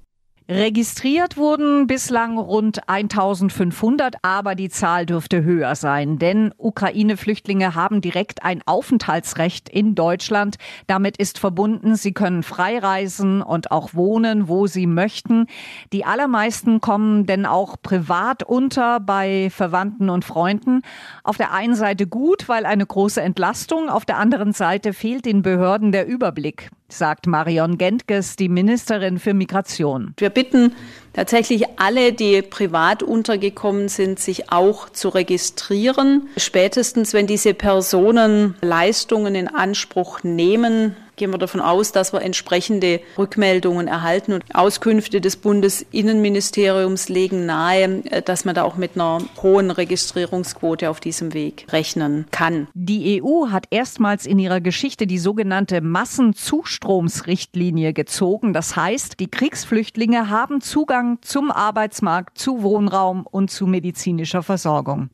Registriert 0.52 1.38
wurden 1.38 1.86
bislang 1.86 2.40
rund 2.40 2.90
1500, 2.90 4.16
aber 4.24 4.56
die 4.56 4.70
Zahl 4.70 5.06
dürfte 5.06 5.44
höher 5.44 5.76
sein, 5.76 6.18
denn 6.18 6.56
Ukraine-Flüchtlinge 6.58 7.76
haben 7.76 8.02
direkt 8.02 8.42
ein 8.42 8.64
Aufenthaltsrecht 8.66 9.70
in 9.70 9.94
Deutschland. 9.94 10.56
Damit 10.88 11.18
ist 11.18 11.38
verbunden, 11.38 11.96
sie 11.96 12.14
können 12.14 12.42
frei 12.42 12.80
reisen 12.80 13.44
und 13.44 13.70
auch 13.70 13.94
wohnen, 13.94 14.48
wo 14.48 14.66
sie 14.66 14.88
möchten. 14.88 15.46
Die 15.94 16.04
allermeisten 16.04 16.82
kommen 16.82 17.28
denn 17.28 17.46
auch 17.46 17.76
privat 17.80 18.42
unter 18.42 19.00
bei 19.00 19.52
Verwandten 19.52 20.10
und 20.10 20.26
Freunden. 20.26 20.82
Auf 21.24 21.38
der 21.38 21.54
einen 21.54 21.76
Seite 21.76 22.08
gut, 22.08 22.50
weil 22.50 22.66
eine 22.66 22.88
große 22.88 23.22
Entlastung, 23.22 23.88
auf 23.88 24.04
der 24.04 24.18
anderen 24.18 24.54
Seite 24.54 24.94
fehlt 24.94 25.26
den 25.26 25.44
Behörden 25.44 25.92
der 25.92 26.08
Überblick 26.08 26.72
sagt 26.92 27.28
Marion 27.28 27.78
Gentges, 27.78 28.36
die 28.36 28.50
Ministerin 28.50 29.20
für 29.20 29.34
Migration. 29.34 30.14
Wir 30.18 30.30
bitten 30.30 30.74
tatsächlich 31.14 31.66
alle, 31.78 32.14
die 32.14 32.42
privat 32.42 33.04
untergekommen 33.04 33.90
sind, 33.90 34.20
sich 34.20 34.52
auch 34.52 34.90
zu 34.90 35.10
registrieren. 35.10 36.30
Spätestens, 36.38 37.14
wenn 37.14 37.28
diese 37.28 37.54
Personen 37.54 38.56
Leistungen 38.62 39.36
in 39.36 39.48
Anspruch 39.48 40.24
nehmen, 40.24 40.96
gehen 41.20 41.30
wir 41.32 41.38
davon 41.38 41.62
aus, 41.62 41.92
dass 41.92 42.14
wir 42.14 42.24
entsprechende 42.24 43.02
Rückmeldungen 43.18 43.88
erhalten 43.88 44.34
und 44.34 44.44
Auskünfte 44.56 45.22
des 45.22 45.38
Bundesinnenministeriums 45.38 47.10
legen 47.10 47.46
nahe, 47.46 48.04
äh, 48.06 48.24
dass 48.24 48.46
man 48.46 48.56
da 48.56 48.64
auch 48.64 48.78
mit 48.78 48.96
einer 48.96 49.20
hohen 49.44 49.70
Registrierungsquote 49.70 50.90
auf 50.90 51.00
diesem 51.00 51.36
Weg 51.36 51.68
rechnen 51.72 52.26
kann. 52.32 52.68
Die 52.74 53.22
EU 53.22 53.50
hat 53.50 53.68
erstmals 53.70 54.26
in 54.26 54.40
ihrer 54.40 54.62
Geschichte 54.62 55.06
die 55.06 55.20
sogenannte 55.20 55.82
Massenzustromsrichtlinie 55.82 57.94
gezogen. 57.94 58.54
Das 58.54 58.76
heißt, 58.76 59.20
die 59.20 59.30
Kriegsflüchtlinge 59.30 60.30
haben 60.30 60.62
Zugang 60.62 61.20
zum 61.22 61.52
Arbeitsmarkt, 61.52 62.36
zu 62.38 62.64
Wohnraum 62.64 63.28
und 63.30 63.52
zu 63.52 63.68
medizinischer 63.68 64.42
Versorgung. 64.42 65.10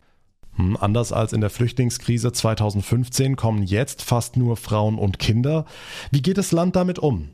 Hm, 0.55 0.77
anders 0.77 1.11
als 1.11 1.33
in 1.33 1.41
der 1.41 1.49
Flüchtlingskrise 1.49 2.31
2015 2.31 3.35
kommen 3.35 3.63
jetzt 3.63 4.01
fast 4.01 4.37
nur 4.37 4.57
Frauen 4.57 4.97
und 4.97 5.19
Kinder. 5.19 5.65
Wie 6.11 6.21
geht 6.21 6.37
das 6.37 6.51
Land 6.51 6.75
damit 6.75 6.99
um? 6.99 7.29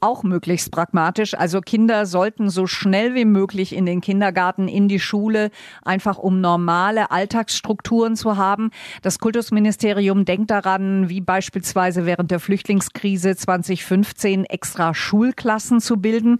Auch 0.00 0.22
möglichst 0.22 0.70
pragmatisch. 0.70 1.34
Also 1.34 1.60
Kinder 1.60 2.06
sollten 2.06 2.50
so 2.50 2.68
schnell 2.68 3.16
wie 3.16 3.24
möglich 3.24 3.74
in 3.74 3.84
den 3.84 4.00
Kindergarten, 4.00 4.68
in 4.68 4.86
die 4.86 5.00
Schule, 5.00 5.50
einfach 5.82 6.18
um 6.18 6.40
normale 6.40 7.10
Alltagsstrukturen 7.10 8.14
zu 8.14 8.36
haben. 8.36 8.70
Das 9.02 9.18
Kultusministerium 9.18 10.24
denkt 10.24 10.52
daran, 10.52 11.08
wie 11.08 11.20
beispielsweise 11.20 12.06
während 12.06 12.30
der 12.30 12.38
Flüchtlingskrise 12.38 13.34
2015 13.34 14.44
extra 14.44 14.94
Schulklassen 14.94 15.80
zu 15.80 15.96
bilden. 15.96 16.38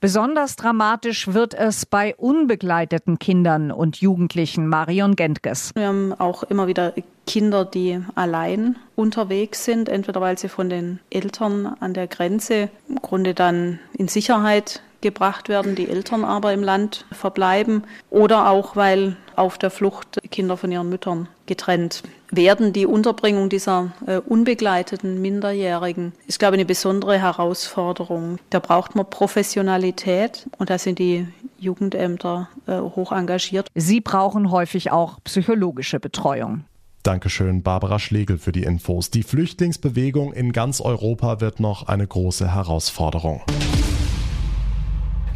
Besonders 0.00 0.56
dramatisch 0.56 1.28
wird 1.28 1.52
es 1.52 1.84
bei 1.84 2.14
unbegleiteten 2.16 3.18
Kindern 3.18 3.70
und 3.70 3.98
Jugendlichen. 3.98 4.66
Marion 4.66 5.14
Gentges. 5.14 5.72
Wir 5.74 5.88
haben 5.88 6.14
auch 6.14 6.42
immer 6.44 6.66
wieder 6.68 6.94
Kinder, 7.26 7.64
die 7.64 8.00
allein 8.14 8.76
unterwegs 8.96 9.64
sind, 9.64 9.88
entweder 9.88 10.20
weil 10.20 10.38
sie 10.38 10.48
von 10.48 10.68
den 10.68 11.00
Eltern 11.10 11.66
an 11.80 11.94
der 11.94 12.06
Grenze 12.06 12.68
im 12.88 12.96
Grunde 13.02 13.34
dann 13.34 13.78
in 13.96 14.08
Sicherheit 14.08 14.82
gebracht 15.04 15.48
werden, 15.50 15.74
die 15.74 15.88
Eltern 15.88 16.24
aber 16.24 16.52
im 16.54 16.62
Land 16.62 17.04
verbleiben 17.12 17.84
oder 18.10 18.50
auch 18.50 18.74
weil 18.74 19.16
auf 19.36 19.58
der 19.58 19.70
Flucht 19.70 20.18
Kinder 20.30 20.56
von 20.56 20.72
ihren 20.72 20.88
Müttern 20.88 21.28
getrennt 21.46 22.02
werden. 22.30 22.72
Die 22.72 22.86
Unterbringung 22.86 23.50
dieser 23.50 23.92
äh, 24.06 24.16
unbegleiteten 24.16 25.20
Minderjährigen 25.20 26.14
ist, 26.26 26.38
glaube 26.38 26.56
ich, 26.56 26.60
eine 26.60 26.66
besondere 26.66 27.18
Herausforderung. 27.18 28.38
Da 28.48 28.60
braucht 28.60 28.96
man 28.96 29.08
Professionalität 29.08 30.46
und 30.56 30.70
da 30.70 30.78
sind 30.78 30.98
die 30.98 31.28
Jugendämter 31.58 32.48
äh, 32.66 32.78
hoch 32.78 33.12
engagiert. 33.12 33.68
Sie 33.74 34.00
brauchen 34.00 34.50
häufig 34.50 34.90
auch 34.90 35.18
psychologische 35.24 36.00
Betreuung. 36.00 36.64
Dankeschön, 37.04 37.62
Barbara 37.62 37.98
Schlegel, 37.98 38.38
für 38.38 38.50
die 38.50 38.62
Infos. 38.62 39.10
Die 39.10 39.24
Flüchtlingsbewegung 39.24 40.32
in 40.32 40.52
ganz 40.52 40.80
Europa 40.80 41.38
wird 41.42 41.60
noch 41.60 41.86
eine 41.86 42.06
große 42.06 42.54
Herausforderung. 42.54 43.42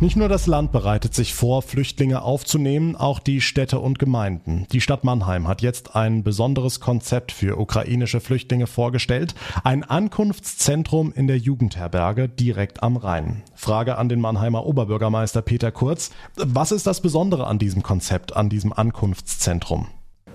Nicht 0.01 0.17
nur 0.17 0.31
das 0.31 0.47
Land 0.47 0.73
bereitet 0.73 1.13
sich 1.13 1.35
vor, 1.35 1.61
Flüchtlinge 1.61 2.23
aufzunehmen, 2.23 2.97
auch 2.97 3.19
die 3.19 3.43
Städte 3.43 3.81
und 3.81 3.99
Gemeinden. 3.99 4.67
Die 4.73 4.81
Stadt 4.81 5.05
Mannheim 5.05 5.47
hat 5.47 5.61
jetzt 5.61 5.95
ein 5.95 6.23
besonderes 6.23 6.81
Konzept 6.81 7.33
für 7.33 7.59
ukrainische 7.59 8.21
Flüchtlinge 8.21 8.67
vorgestellt. 8.67 9.35
Ein 9.63 9.85
Ankunftszentrum 9.85 11.13
in 11.13 11.27
der 11.27 11.37
Jugendherberge 11.37 12.31
direkt 12.31 12.83
am 12.83 12.97
Rhein. 12.97 13.43
Frage 13.55 13.99
an 13.99 14.09
den 14.09 14.23
Mannheimer 14.23 14.65
Oberbürgermeister 14.65 15.43
Peter 15.43 15.71
Kurz. 15.71 16.13
Was 16.37 16.73
ist 16.73 16.87
das 16.87 17.03
Besondere 17.03 17.47
an 17.47 17.59
diesem 17.59 17.83
Konzept, 17.83 18.35
an 18.35 18.49
diesem 18.49 18.73
Ankunftszentrum? 18.73 19.89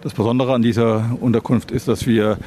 Das 0.03 0.13
Besondere 0.13 0.53
an 0.53 0.61
dieser 0.61 1.15
Unterkunft 1.21 1.71
ist, 1.71 1.87
dass 1.87 2.05
wir 2.05 2.37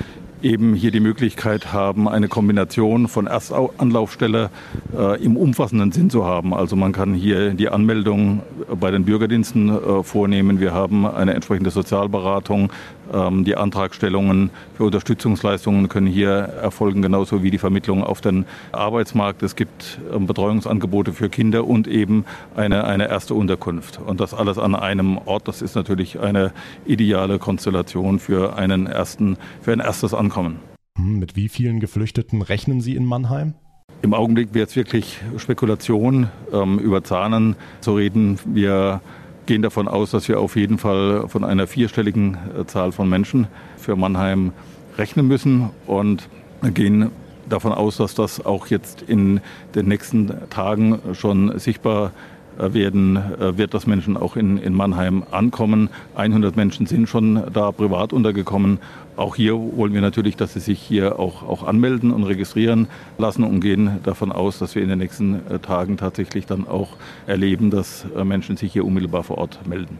eben 0.42 0.74
hier 0.74 0.90
die 0.90 1.00
Möglichkeit 1.00 1.72
haben, 1.72 2.06
eine 2.06 2.28
Kombination 2.28 3.08
von 3.08 3.26
Erstanlaufstelle 3.26 4.50
äh, 4.94 5.24
im 5.24 5.38
umfassenden 5.38 5.90
Sinn 5.90 6.10
zu 6.10 6.26
haben. 6.26 6.52
Also 6.52 6.76
man 6.76 6.92
kann 6.92 7.14
hier 7.14 7.54
die 7.54 7.70
Anmeldung 7.70 8.42
bei 8.78 8.90
den 8.90 9.06
Bürgerdiensten 9.06 9.70
äh, 9.70 10.02
vornehmen. 10.02 10.60
Wir 10.60 10.74
haben 10.74 11.06
eine 11.06 11.32
entsprechende 11.32 11.70
Sozialberatung. 11.70 12.70
Ähm, 13.12 13.44
die 13.44 13.56
Antragstellungen 13.56 14.50
für 14.76 14.84
Unterstützungsleistungen 14.84 15.88
können 15.88 16.06
hier 16.06 16.30
erfolgen, 16.30 17.02
genauso 17.02 17.42
wie 17.42 17.50
die 17.50 17.58
Vermittlung 17.58 18.02
auf 18.02 18.20
den 18.20 18.46
Arbeitsmarkt. 18.72 19.42
Es 19.42 19.56
gibt 19.56 19.98
ähm, 20.12 20.26
Betreuungsangebote 20.26 21.12
für 21.12 21.28
Kinder 21.28 21.66
und 21.66 21.88
eben 21.88 22.24
eine, 22.54 22.84
eine 22.84 23.08
erste 23.08 23.34
Unterkunft. 23.34 24.00
Und 24.04 24.20
das 24.20 24.34
alles 24.34 24.58
an 24.58 24.74
einem 24.74 25.18
Ort, 25.18 25.48
das 25.48 25.62
ist 25.62 25.74
natürlich 25.74 26.20
eine 26.20 26.52
ideale 26.84 27.38
Konstellation 27.38 28.18
für, 28.18 28.56
einen 28.56 28.86
ersten, 28.86 29.36
für 29.60 29.72
ein 29.72 29.80
erstes 29.80 30.14
Ankommen. 30.14 30.60
Hm, 30.98 31.18
mit 31.18 31.36
wie 31.36 31.48
vielen 31.48 31.80
Geflüchteten 31.80 32.42
rechnen 32.42 32.80
Sie 32.80 32.96
in 32.96 33.04
Mannheim? 33.04 33.54
Im 34.02 34.14
Augenblick 34.14 34.52
wird 34.54 34.68
es 34.68 34.76
wirklich 34.76 35.20
Spekulation 35.36 36.28
ähm, 36.52 36.78
über 36.78 37.02
Zahlen 37.02 37.56
zu 37.80 37.94
reden. 37.94 38.38
Wir 38.44 39.00
gehen 39.46 39.62
davon 39.62 39.88
aus, 39.88 40.10
dass 40.10 40.28
wir 40.28 40.40
auf 40.40 40.56
jeden 40.56 40.78
Fall 40.78 41.28
von 41.28 41.44
einer 41.44 41.66
vierstelligen 41.66 42.36
äh, 42.58 42.66
Zahl 42.66 42.92
von 42.92 43.08
Menschen 43.08 43.46
für 43.76 43.96
Mannheim 43.96 44.52
rechnen 44.98 45.26
müssen 45.28 45.70
und 45.86 46.28
gehen 46.74 47.10
davon 47.48 47.72
aus, 47.72 47.96
dass 47.96 48.14
das 48.14 48.44
auch 48.44 48.66
jetzt 48.66 49.02
in 49.02 49.40
den 49.74 49.86
nächsten 49.86 50.32
Tagen 50.50 50.98
schon 51.12 51.58
sichtbar 51.58 52.08
äh, 52.08 52.35
werden 52.58 53.16
äh, 53.16 53.56
wird, 53.58 53.74
dass 53.74 53.86
Menschen 53.86 54.16
auch 54.16 54.36
in, 54.36 54.58
in 54.58 54.74
Mannheim 54.74 55.24
ankommen. 55.30 55.88
100 56.14 56.56
Menschen 56.56 56.86
sind 56.86 57.08
schon 57.08 57.42
da 57.52 57.72
privat 57.72 58.12
untergekommen. 58.12 58.78
Auch 59.16 59.36
hier 59.36 59.54
wollen 59.54 59.94
wir 59.94 60.00
natürlich, 60.00 60.36
dass 60.36 60.52
sie 60.52 60.60
sich 60.60 60.80
hier 60.80 61.18
auch, 61.18 61.42
auch 61.42 61.66
anmelden 61.66 62.12
und 62.12 62.24
registrieren 62.24 62.88
lassen 63.18 63.44
und 63.44 63.60
gehen 63.60 64.00
davon 64.02 64.32
aus, 64.32 64.58
dass 64.58 64.74
wir 64.74 64.82
in 64.82 64.88
den 64.88 64.98
nächsten 64.98 65.46
äh, 65.48 65.58
Tagen 65.58 65.96
tatsächlich 65.96 66.46
dann 66.46 66.66
auch 66.66 66.96
erleben, 67.26 67.70
dass 67.70 68.06
Menschen 68.24 68.56
sich 68.56 68.72
hier 68.72 68.84
unmittelbar 68.84 69.22
vor 69.22 69.38
Ort 69.38 69.66
melden. 69.66 69.98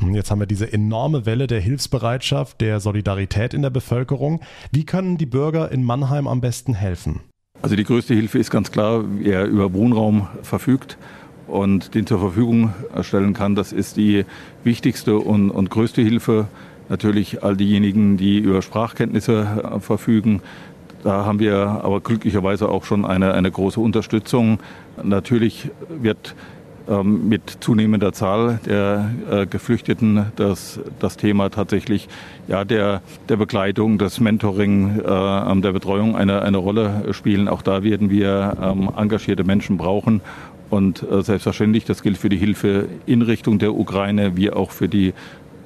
Jetzt 0.00 0.30
haben 0.30 0.40
wir 0.40 0.46
diese 0.46 0.72
enorme 0.72 1.24
Welle 1.24 1.46
der 1.46 1.60
Hilfsbereitschaft, 1.60 2.60
der 2.60 2.80
Solidarität 2.80 3.54
in 3.54 3.62
der 3.62 3.70
Bevölkerung. 3.70 4.40
Wie 4.72 4.84
können 4.84 5.16
die 5.16 5.26
Bürger 5.26 5.70
in 5.70 5.84
Mannheim 5.84 6.26
am 6.26 6.40
besten 6.40 6.74
helfen? 6.74 7.20
Also 7.62 7.76
die 7.76 7.84
größte 7.84 8.14
Hilfe 8.14 8.38
ist 8.38 8.50
ganz 8.50 8.70
klar, 8.72 9.04
wer 9.06 9.46
über 9.46 9.72
Wohnraum 9.72 10.28
verfügt 10.42 10.98
und 11.46 11.94
den 11.94 12.06
zur 12.06 12.18
Verfügung 12.18 12.72
stellen 13.02 13.34
kann. 13.34 13.54
Das 13.54 13.72
ist 13.72 13.96
die 13.96 14.24
wichtigste 14.62 15.18
und, 15.18 15.50
und 15.50 15.70
größte 15.70 16.02
Hilfe. 16.02 16.46
Natürlich 16.88 17.42
all 17.42 17.56
diejenigen, 17.56 18.16
die 18.16 18.38
über 18.38 18.60
Sprachkenntnisse 18.62 19.46
äh, 19.74 19.80
verfügen. 19.80 20.42
Da 21.02 21.24
haben 21.24 21.38
wir 21.38 21.56
aber 21.56 22.00
glücklicherweise 22.00 22.68
auch 22.68 22.84
schon 22.84 23.04
eine, 23.04 23.34
eine 23.34 23.50
große 23.50 23.80
Unterstützung. 23.80 24.58
Natürlich 25.02 25.70
wird 25.88 26.34
ähm, 26.88 27.28
mit 27.28 27.58
zunehmender 27.60 28.12
Zahl 28.12 28.60
der 28.66 29.10
äh, 29.30 29.46
Geflüchteten 29.46 30.26
das, 30.36 30.80
das 30.98 31.16
Thema 31.16 31.48
tatsächlich 31.50 32.08
ja, 32.46 32.64
der, 32.64 33.00
der 33.30 33.36
Begleitung, 33.36 33.96
des 33.96 34.20
Mentoring, 34.20 34.98
äh, 34.98 35.60
der 35.60 35.72
Betreuung 35.72 36.14
eine, 36.14 36.42
eine 36.42 36.58
Rolle 36.58 37.12
spielen. 37.12 37.48
Auch 37.48 37.62
da 37.62 37.82
werden 37.82 38.10
wir 38.10 38.56
ähm, 38.62 38.90
engagierte 38.94 39.44
Menschen 39.44 39.78
brauchen. 39.78 40.20
Und 40.74 41.04
äh, 41.04 41.22
selbstverständlich, 41.22 41.84
das 41.84 42.02
gilt 42.02 42.18
für 42.18 42.28
die 42.28 42.36
Hilfe 42.36 42.88
in 43.06 43.22
Richtung 43.22 43.60
der 43.60 43.74
Ukraine 43.74 44.36
wie 44.36 44.50
auch 44.50 44.72
für 44.72 44.88
die 44.88 45.14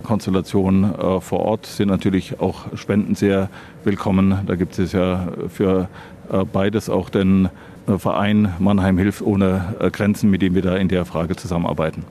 Konstellation 0.02 0.84
äh, 0.84 1.20
vor 1.22 1.40
Ort, 1.40 1.64
sind 1.64 1.88
natürlich 1.88 2.40
auch 2.40 2.76
Spenden 2.76 3.14
sehr 3.14 3.48
willkommen. 3.84 4.40
Da 4.46 4.54
gibt 4.54 4.78
es 4.78 4.92
ja 4.92 5.28
für 5.48 5.88
äh, 6.30 6.44
beides 6.44 6.90
auch 6.90 7.08
den 7.08 7.48
äh, 7.86 7.96
Verein 7.96 8.52
Mannheim 8.58 8.98
hilft 8.98 9.22
ohne 9.22 9.76
äh, 9.80 9.90
Grenzen, 9.90 10.28
mit 10.28 10.42
dem 10.42 10.54
wir 10.54 10.62
da 10.62 10.76
in 10.76 10.88
der 10.88 11.06
Frage 11.06 11.36
zusammenarbeiten. 11.36 12.04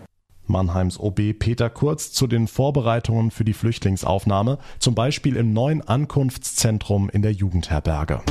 Mannheims 0.47 0.99
OB 0.99 1.37
Peter 1.37 1.69
Kurz 1.69 2.11
zu 2.11 2.25
den 2.25 2.47
Vorbereitungen 2.47 3.29
für 3.29 3.43
die 3.43 3.53
Flüchtlingsaufnahme, 3.53 4.57
zum 4.79 4.95
Beispiel 4.95 5.35
im 5.35 5.53
neuen 5.53 5.87
Ankunftszentrum 5.87 7.11
in 7.11 7.21
der 7.21 7.31
Jugendherberge. 7.31 8.21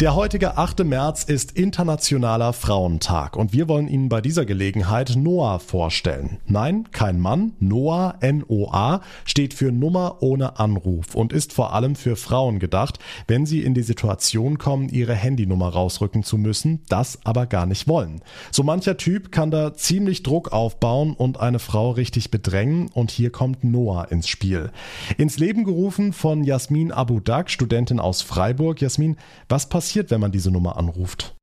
Der 0.00 0.16
heutige 0.16 0.58
8. 0.58 0.82
März 0.82 1.22
ist 1.22 1.52
Internationaler 1.52 2.52
Frauentag 2.52 3.36
und 3.36 3.52
wir 3.52 3.68
wollen 3.68 3.86
Ihnen 3.86 4.08
bei 4.08 4.20
dieser 4.20 4.44
Gelegenheit 4.44 5.14
Noah 5.14 5.60
vorstellen. 5.60 6.38
Nein, 6.46 6.88
kein 6.90 7.20
Mann. 7.20 7.52
Noah, 7.60 8.16
N-O-A, 8.18 9.02
steht 9.24 9.54
für 9.54 9.70
Nummer 9.70 10.16
ohne 10.20 10.58
Anruf 10.58 11.14
und 11.14 11.32
ist 11.32 11.52
vor 11.52 11.74
allem 11.74 11.94
für 11.94 12.16
Frauen 12.16 12.58
gedacht, 12.58 12.98
wenn 13.28 13.46
sie 13.46 13.62
in 13.62 13.72
die 13.72 13.84
Situation 13.84 14.58
kommen, 14.58 14.88
ihre 14.88 15.14
Handynummer 15.14 15.68
rausrücken 15.68 16.24
zu 16.24 16.38
müssen, 16.38 16.82
das 16.88 17.20
aber 17.22 17.46
gar 17.46 17.64
nicht 17.64 17.86
wollen. 17.86 18.20
So 18.50 18.64
mancher 18.64 18.96
Typ 18.96 19.30
kann 19.30 19.52
da 19.52 19.74
ziemlich 19.74 20.24
Druck 20.24 20.52
aufbauen 20.52 21.14
und 21.14 21.38
eine 21.38 21.60
Frau 21.60 21.92
richtig 21.92 22.32
bedrängen 22.32 22.88
und 22.88 23.12
hier 23.12 23.30
kommt 23.30 23.62
Noah 23.62 24.10
ins 24.10 24.26
Spiel. 24.26 24.72
Ins 25.18 25.38
Leben 25.38 25.62
gerufen 25.62 26.12
von 26.12 26.42
Jasmin 26.42 26.90
Abu 26.90 27.20
Dak, 27.20 27.48
Studentin 27.48 28.00
aus 28.00 28.22
Freiburg. 28.22 28.80
Jasmin, 28.80 29.16
was 29.48 29.68
passiert 29.68 29.83
passiert, 29.84 30.10
wenn 30.10 30.20
man 30.20 30.32
diese 30.32 30.50
Nummer 30.50 30.78
anruft? 30.78 31.34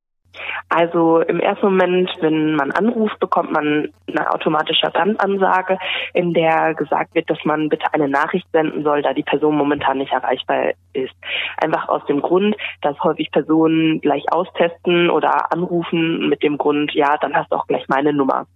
Also 0.69 1.19
im 1.19 1.39
ersten 1.39 1.65
Moment, 1.65 2.09
wenn 2.21 2.55
man 2.55 2.71
anruft, 2.71 3.19
bekommt 3.19 3.51
man 3.51 3.89
eine 4.07 4.31
automatische 4.31 4.89
Bandansage, 4.89 5.77
in 6.13 6.33
der 6.33 6.73
gesagt 6.73 7.13
wird, 7.13 7.29
dass 7.29 7.37
man 7.43 7.69
bitte 7.69 7.85
eine 7.93 8.07
Nachricht 8.07 8.47
senden 8.51 8.83
soll, 8.83 9.01
da 9.01 9.13
die 9.13 9.21
Person 9.21 9.57
momentan 9.57 9.97
nicht 9.97 10.13
erreichbar 10.13 10.71
ist. 10.93 11.13
Einfach 11.57 11.87
aus 11.89 12.03
dem 12.05 12.21
Grund, 12.21 12.55
dass 12.81 12.97
häufig 13.03 13.29
Personen 13.31 13.99
gleich 14.01 14.23
austesten 14.31 15.09
oder 15.09 15.51
anrufen 15.51 16.29
mit 16.29 16.41
dem 16.41 16.57
Grund, 16.57 16.93
ja, 16.93 17.17
dann 17.17 17.35
hast 17.35 17.51
du 17.51 17.57
auch 17.57 17.67
gleich 17.67 17.87
meine 17.89 18.13
Nummer. 18.13 18.47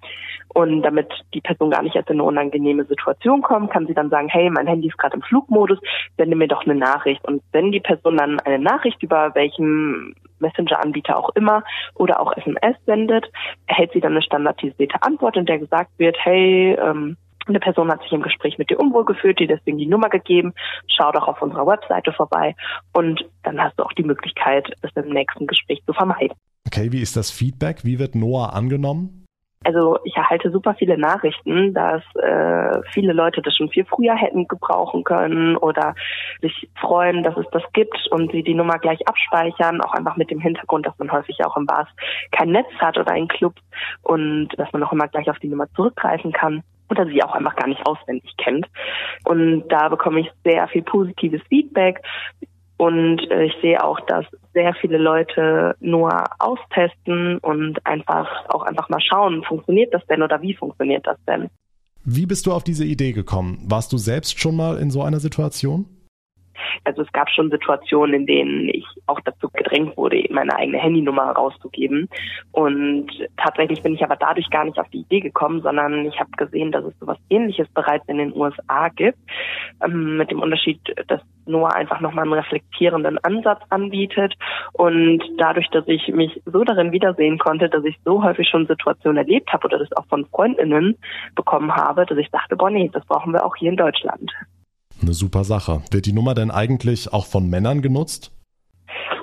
Und 0.54 0.84
damit 0.84 1.08
die 1.34 1.42
Person 1.42 1.72
gar 1.72 1.82
nicht 1.82 1.96
erst 1.96 2.10
in 2.10 2.16
eine 2.16 2.24
unangenehme 2.24 2.86
Situation 2.86 3.42
kommt, 3.42 3.72
kann 3.72 3.88
sie 3.88 3.94
dann 3.94 4.10
sagen, 4.10 4.30
hey, 4.30 4.50
mein 4.50 4.68
Handy 4.68 4.88
ist 4.88 4.98
gerade 4.98 5.16
im 5.16 5.22
Flugmodus, 5.22 5.80
sende 6.18 6.36
mir 6.36 6.48
doch 6.48 6.64
eine 6.66 6.76
Nachricht. 6.76 7.26
Und 7.28 7.42
wenn 7.52 7.72
die 7.72 7.82
Person 7.82 8.18
dann 8.18 8.40
eine 8.40 8.60
Nachricht 8.60 9.04
über 9.04 9.36
welchen 9.36 10.16
Messenger-Anbieter 10.40 11.18
auch 11.18 11.30
immer 11.36 11.64
oder 11.94 12.20
auch 12.20 12.36
SMS 12.38 12.78
sendet, 12.86 13.26
erhält 13.68 13.92
sie 13.94 14.02
dann 14.02 14.14
eine 14.14 14.22
standardisierte 14.22 15.02
Antwort, 15.02 15.38
in 15.38 15.46
der 15.46 15.60
gesagt 15.60 15.92
wird, 15.98 16.18
hey, 16.20 16.78
ähm, 16.80 17.18
eine 17.48 17.60
Person 17.60 17.92
hat 17.92 18.02
sich 18.02 18.12
im 18.12 18.22
Gespräch 18.22 18.58
mit 18.58 18.70
dir 18.70 18.80
unwohl 18.80 19.06
gefühlt, 19.06 19.40
dir 19.40 19.48
deswegen 19.48 19.78
die 19.78 19.86
Nummer 19.86 20.10
gegeben, 20.10 20.54
schau 20.88 21.12
doch 21.12 21.28
auf 21.28 21.42
unserer 21.42 21.68
Webseite 21.68 22.12
vorbei 22.12 22.56
und 22.94 23.26
dann 23.44 23.62
hast 23.62 23.78
du 23.78 23.84
auch 23.84 23.94
die 23.94 24.04
Möglichkeit, 24.04 24.72
es 24.82 24.92
im 24.96 25.10
nächsten 25.10 25.48
Gespräch 25.48 25.84
zu 25.86 25.94
vermeiden. 25.94 26.36
Okay, 26.68 26.92
wie 26.92 27.02
ist 27.02 27.16
das 27.16 27.30
Feedback? 27.30 27.84
Wie 27.84 28.00
wird 28.00 28.16
Noah 28.16 28.54
angenommen? 28.54 29.25
Also 29.66 29.98
ich 30.04 30.16
erhalte 30.16 30.52
super 30.52 30.76
viele 30.76 30.98
Nachrichten, 30.98 31.74
dass 31.74 32.04
äh, 32.16 32.82
viele 32.92 33.14
Leute 33.14 33.42
das 33.42 33.56
schon 33.56 33.70
viel 33.70 33.84
früher 33.86 34.16
hätten 34.16 34.48
gebrauchen 34.48 35.04
können 35.04 35.58
oder 35.58 35.96
sich 36.42 36.70
freuen, 36.80 37.24
dass 37.24 37.36
es 37.36 37.48
das 37.52 37.64
gibt 37.74 38.08
und 38.12 38.32
sie 38.32 38.44
die 38.44 38.54
Nummer 38.54 38.78
gleich 38.78 39.08
abspeichern, 39.08 39.82
auch 39.82 39.94
einfach 39.94 40.18
mit 40.18 40.30
dem 40.30 40.40
Hintergrund, 40.40 40.86
dass 40.86 40.98
man 41.00 41.12
häufig 41.12 41.44
auch 41.44 41.58
im 41.58 41.66
Bars 41.66 41.90
kein 42.32 42.52
Netz 42.52 42.70
hat 42.80 42.98
oder 42.98 43.12
einen 43.12 43.28
Club 43.28 43.56
und 44.04 44.50
dass 44.58 44.72
man 44.72 44.84
auch 44.84 44.94
immer 44.94 45.08
gleich 45.08 45.30
auf 45.30 45.40
die 45.40 45.50
Nummer 45.50 45.68
zurückgreifen 45.76 46.32
kann 46.32 46.64
oder 46.90 47.08
sie 47.08 47.24
auch 47.24 47.34
einfach 47.34 47.56
gar 47.56 47.68
nicht 47.68 47.86
auswendig 47.88 48.36
kennt. 48.38 48.68
Und 49.24 49.68
da 49.70 49.90
bekomme 49.90 50.20
ich 50.20 50.32
sehr 50.44 50.68
viel 50.68 50.84
positives 50.84 51.42
Feedback. 51.50 52.02
Und 52.78 53.20
äh, 53.32 53.46
ich 53.46 53.54
sehe 53.62 53.82
auch, 53.84 54.00
dass 54.02 54.26
sehr 54.54 54.74
viele 54.74 54.98
Leute 54.98 55.76
nur 55.80 56.12
austesten 56.40 57.38
und 57.40 57.86
einfach 57.86 58.28
auch 58.50 58.64
einfach 58.64 58.90
mal 58.90 59.02
schauen, 59.02 59.44
funktioniert 59.44 59.94
das 59.94 60.06
denn 60.08 60.22
oder 60.22 60.42
wie 60.42 60.54
funktioniert 60.54 61.06
das 61.08 61.18
denn? 61.28 61.50
Wie 62.04 62.26
bist 62.26 62.46
du 62.46 62.52
auf 62.52 62.64
diese 62.64 62.86
Idee 62.86 63.14
gekommen? 63.14 63.60
Warst 63.66 63.92
du 63.92 63.98
selbst 63.98 64.40
schon 64.40 64.56
mal 64.56 64.78
in 64.78 64.92
so 64.92 65.02
einer 65.02 65.20
Situation? 65.20 65.86
Also 66.84 67.02
es 67.02 67.12
gab 67.12 67.30
schon 67.30 67.50
Situationen, 67.50 68.22
in 68.22 68.26
denen 68.26 68.70
ich 68.70 68.86
auch 69.08 69.20
dazu 69.22 69.50
gedrängt 69.50 69.98
wurde, 69.98 70.24
meine 70.30 70.56
eigene 70.56 70.78
Handynummer 70.78 71.32
rauszugeben. 71.32 72.10
Und 72.52 73.08
tatsächlich 73.38 73.82
bin 73.82 73.96
ich 73.96 74.04
aber 74.04 74.16
dadurch 74.16 74.50
gar 74.50 74.66
nicht 74.66 74.80
auf 74.80 74.90
die 74.90 75.02
Idee 75.02 75.20
gekommen, 75.20 75.62
sondern 75.62 76.06
ich 76.06 76.20
habe 76.20 76.32
gesehen, 76.38 76.72
dass 76.72 76.86
es 76.86 76.98
sowas 77.00 77.18
ähnliches 77.30 77.68
bereits 77.70 78.08
in 78.08 78.18
den 78.18 78.36
USA 78.36 78.90
gibt. 78.90 79.18
Ähm, 79.84 80.18
mit 80.18 80.32
dem 80.32 80.42
Unterschied, 80.42 80.80
dass 81.08 81.22
Noah 81.46 81.76
einfach 81.76 82.00
nochmal 82.02 82.24
einen 82.24 82.34
reflektierenden 82.34 83.18
Ansatz 83.20 83.62
anbietet. 83.70 84.34
Und 84.74 85.24
dadurch, 85.38 85.70
dass 85.70 85.88
ich 85.88 86.08
mich 86.10 86.42
so 86.46 86.64
darin 86.64 86.92
wiedersehen 86.92 87.38
konnte, 87.38 87.70
dass 87.70 87.84
ich 87.84 87.98
so 88.04 88.24
häufig 88.24 88.48
schon 88.50 88.68
Situationen 88.68 89.18
erlebt 89.18 89.52
habe 89.54 89.66
oder 89.66 89.80
das 89.80 89.92
auch 89.94 90.06
von 90.08 90.26
Freundinnen 90.26 90.98
bekommen 91.36 91.76
habe, 91.76 92.06
dass 92.06 92.18
ich 92.18 92.30
dachte, 92.32 92.56
boah 92.56 92.70
nee, 92.70 92.90
das 92.92 93.06
brauchen 93.06 93.34
wir 93.34 93.46
auch 93.46 93.56
hier 93.56 93.70
in 93.70 93.78
Deutschland. 93.78 94.32
Eine 95.02 95.14
super 95.14 95.44
Sache. 95.44 95.82
Wird 95.92 96.06
die 96.06 96.14
Nummer 96.14 96.34
denn 96.34 96.52
eigentlich 96.52 97.12
auch 97.12 97.26
von 97.26 97.50
Männern 97.50 97.82
genutzt? 97.82 98.32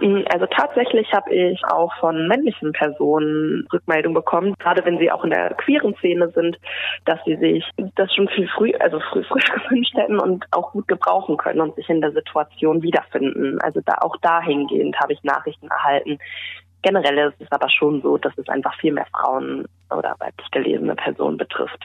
Mm, 0.02 0.25
also 0.33 0.47
tatsächlich 0.47 1.12
habe 1.12 1.33
ich 1.33 1.64
auch 1.64 1.93
von 2.00 2.26
männlichen 2.26 2.73
Personen 2.73 3.67
Rückmeldung 3.73 4.14
bekommen, 4.14 4.55
gerade 4.59 4.85
wenn 4.85 4.99
sie 4.99 5.12
auch 5.12 5.23
in 5.23 5.31
der 5.31 5.55
queeren 5.55 5.95
Szene 5.97 6.29
sind, 6.31 6.59
dass 7.05 7.21
sie 7.25 7.37
sich 7.37 7.64
das 7.95 8.12
schon 8.12 8.29
viel 8.29 8.49
früh, 8.49 8.73
also 8.81 8.99
früh, 8.99 9.23
früh 9.29 9.38
gewünscht 9.38 9.95
hätten 9.95 10.19
und 10.19 10.45
auch 10.50 10.73
gut 10.73 10.88
gebrauchen 10.88 11.37
können 11.37 11.61
und 11.61 11.76
sich 11.76 11.88
in 11.88 12.00
der 12.00 12.12
Situation 12.12 12.83
wiederfinden. 12.83 13.61
Also 13.61 13.81
da 13.85 13.95
auch 14.00 14.17
dahingehend 14.17 14.99
habe 14.99 15.12
ich 15.12 15.23
Nachrichten 15.23 15.69
erhalten. 15.69 16.19
Generell 16.83 17.29
ist 17.29 17.41
es 17.41 17.52
aber 17.52 17.71
schon 17.71 18.02
so, 18.02 18.19
dass 18.19 18.37
es 18.37 18.49
einfach 18.49 18.75
viel 18.81 18.93
mehr 18.93 19.07
Frauen 19.14 19.67
oder 19.88 20.17
weiblich 20.19 20.50
gelesene 20.50 20.97
Personen 20.97 21.37
betrifft. 21.37 21.85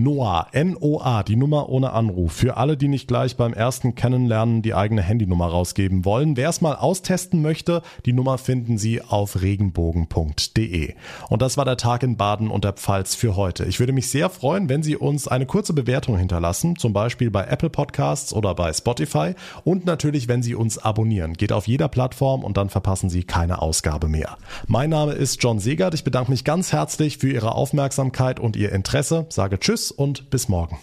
Noah, 0.00 0.46
N-O-A, 0.52 1.24
die 1.24 1.34
Nummer 1.34 1.68
ohne 1.68 1.90
Anruf. 1.90 2.32
Für 2.32 2.56
alle, 2.56 2.76
die 2.76 2.86
nicht 2.86 3.08
gleich 3.08 3.36
beim 3.36 3.52
ersten 3.52 3.96
Kennenlernen 3.96 4.62
die 4.62 4.72
eigene 4.72 5.02
Handynummer 5.02 5.48
rausgeben 5.48 6.04
wollen. 6.04 6.36
Wer 6.36 6.50
es 6.50 6.60
mal 6.60 6.76
austesten 6.76 7.42
möchte, 7.42 7.82
die 8.06 8.12
Nummer 8.12 8.38
finden 8.38 8.78
Sie 8.78 9.02
auf 9.02 9.42
regenbogen.de. 9.42 10.94
Und 11.28 11.42
das 11.42 11.56
war 11.56 11.64
der 11.64 11.78
Tag 11.78 12.04
in 12.04 12.16
Baden 12.16 12.48
und 12.48 12.62
der 12.62 12.74
Pfalz 12.74 13.16
für 13.16 13.34
heute. 13.34 13.64
Ich 13.64 13.80
würde 13.80 13.92
mich 13.92 14.08
sehr 14.08 14.30
freuen, 14.30 14.68
wenn 14.68 14.84
Sie 14.84 14.96
uns 14.96 15.26
eine 15.26 15.46
kurze 15.46 15.72
Bewertung 15.72 16.16
hinterlassen, 16.16 16.76
zum 16.76 16.92
Beispiel 16.92 17.32
bei 17.32 17.46
Apple 17.46 17.70
Podcasts 17.70 18.32
oder 18.32 18.54
bei 18.54 18.72
Spotify. 18.72 19.34
Und 19.64 19.84
natürlich, 19.84 20.28
wenn 20.28 20.44
Sie 20.44 20.54
uns 20.54 20.78
abonnieren. 20.78 21.32
Geht 21.34 21.52
auf 21.52 21.66
jeder 21.66 21.88
Plattform 21.88 22.44
und 22.44 22.56
dann 22.56 22.68
verpassen 22.68 23.10
Sie 23.10 23.24
keine 23.24 23.60
Ausgabe 23.60 24.06
mehr. 24.06 24.36
Mein 24.68 24.90
Name 24.90 25.14
ist 25.14 25.42
John 25.42 25.58
Segert. 25.58 25.94
Ich 25.94 26.04
bedanke 26.04 26.30
mich 26.30 26.44
ganz 26.44 26.72
herzlich 26.72 27.18
für 27.18 27.32
Ihre 27.32 27.56
Aufmerksamkeit 27.56 28.38
und 28.38 28.54
Ihr 28.54 28.70
Interesse. 28.70 29.26
Sage 29.30 29.58
Und 29.90 30.30
bis 30.30 30.48
morgen. 30.48 30.78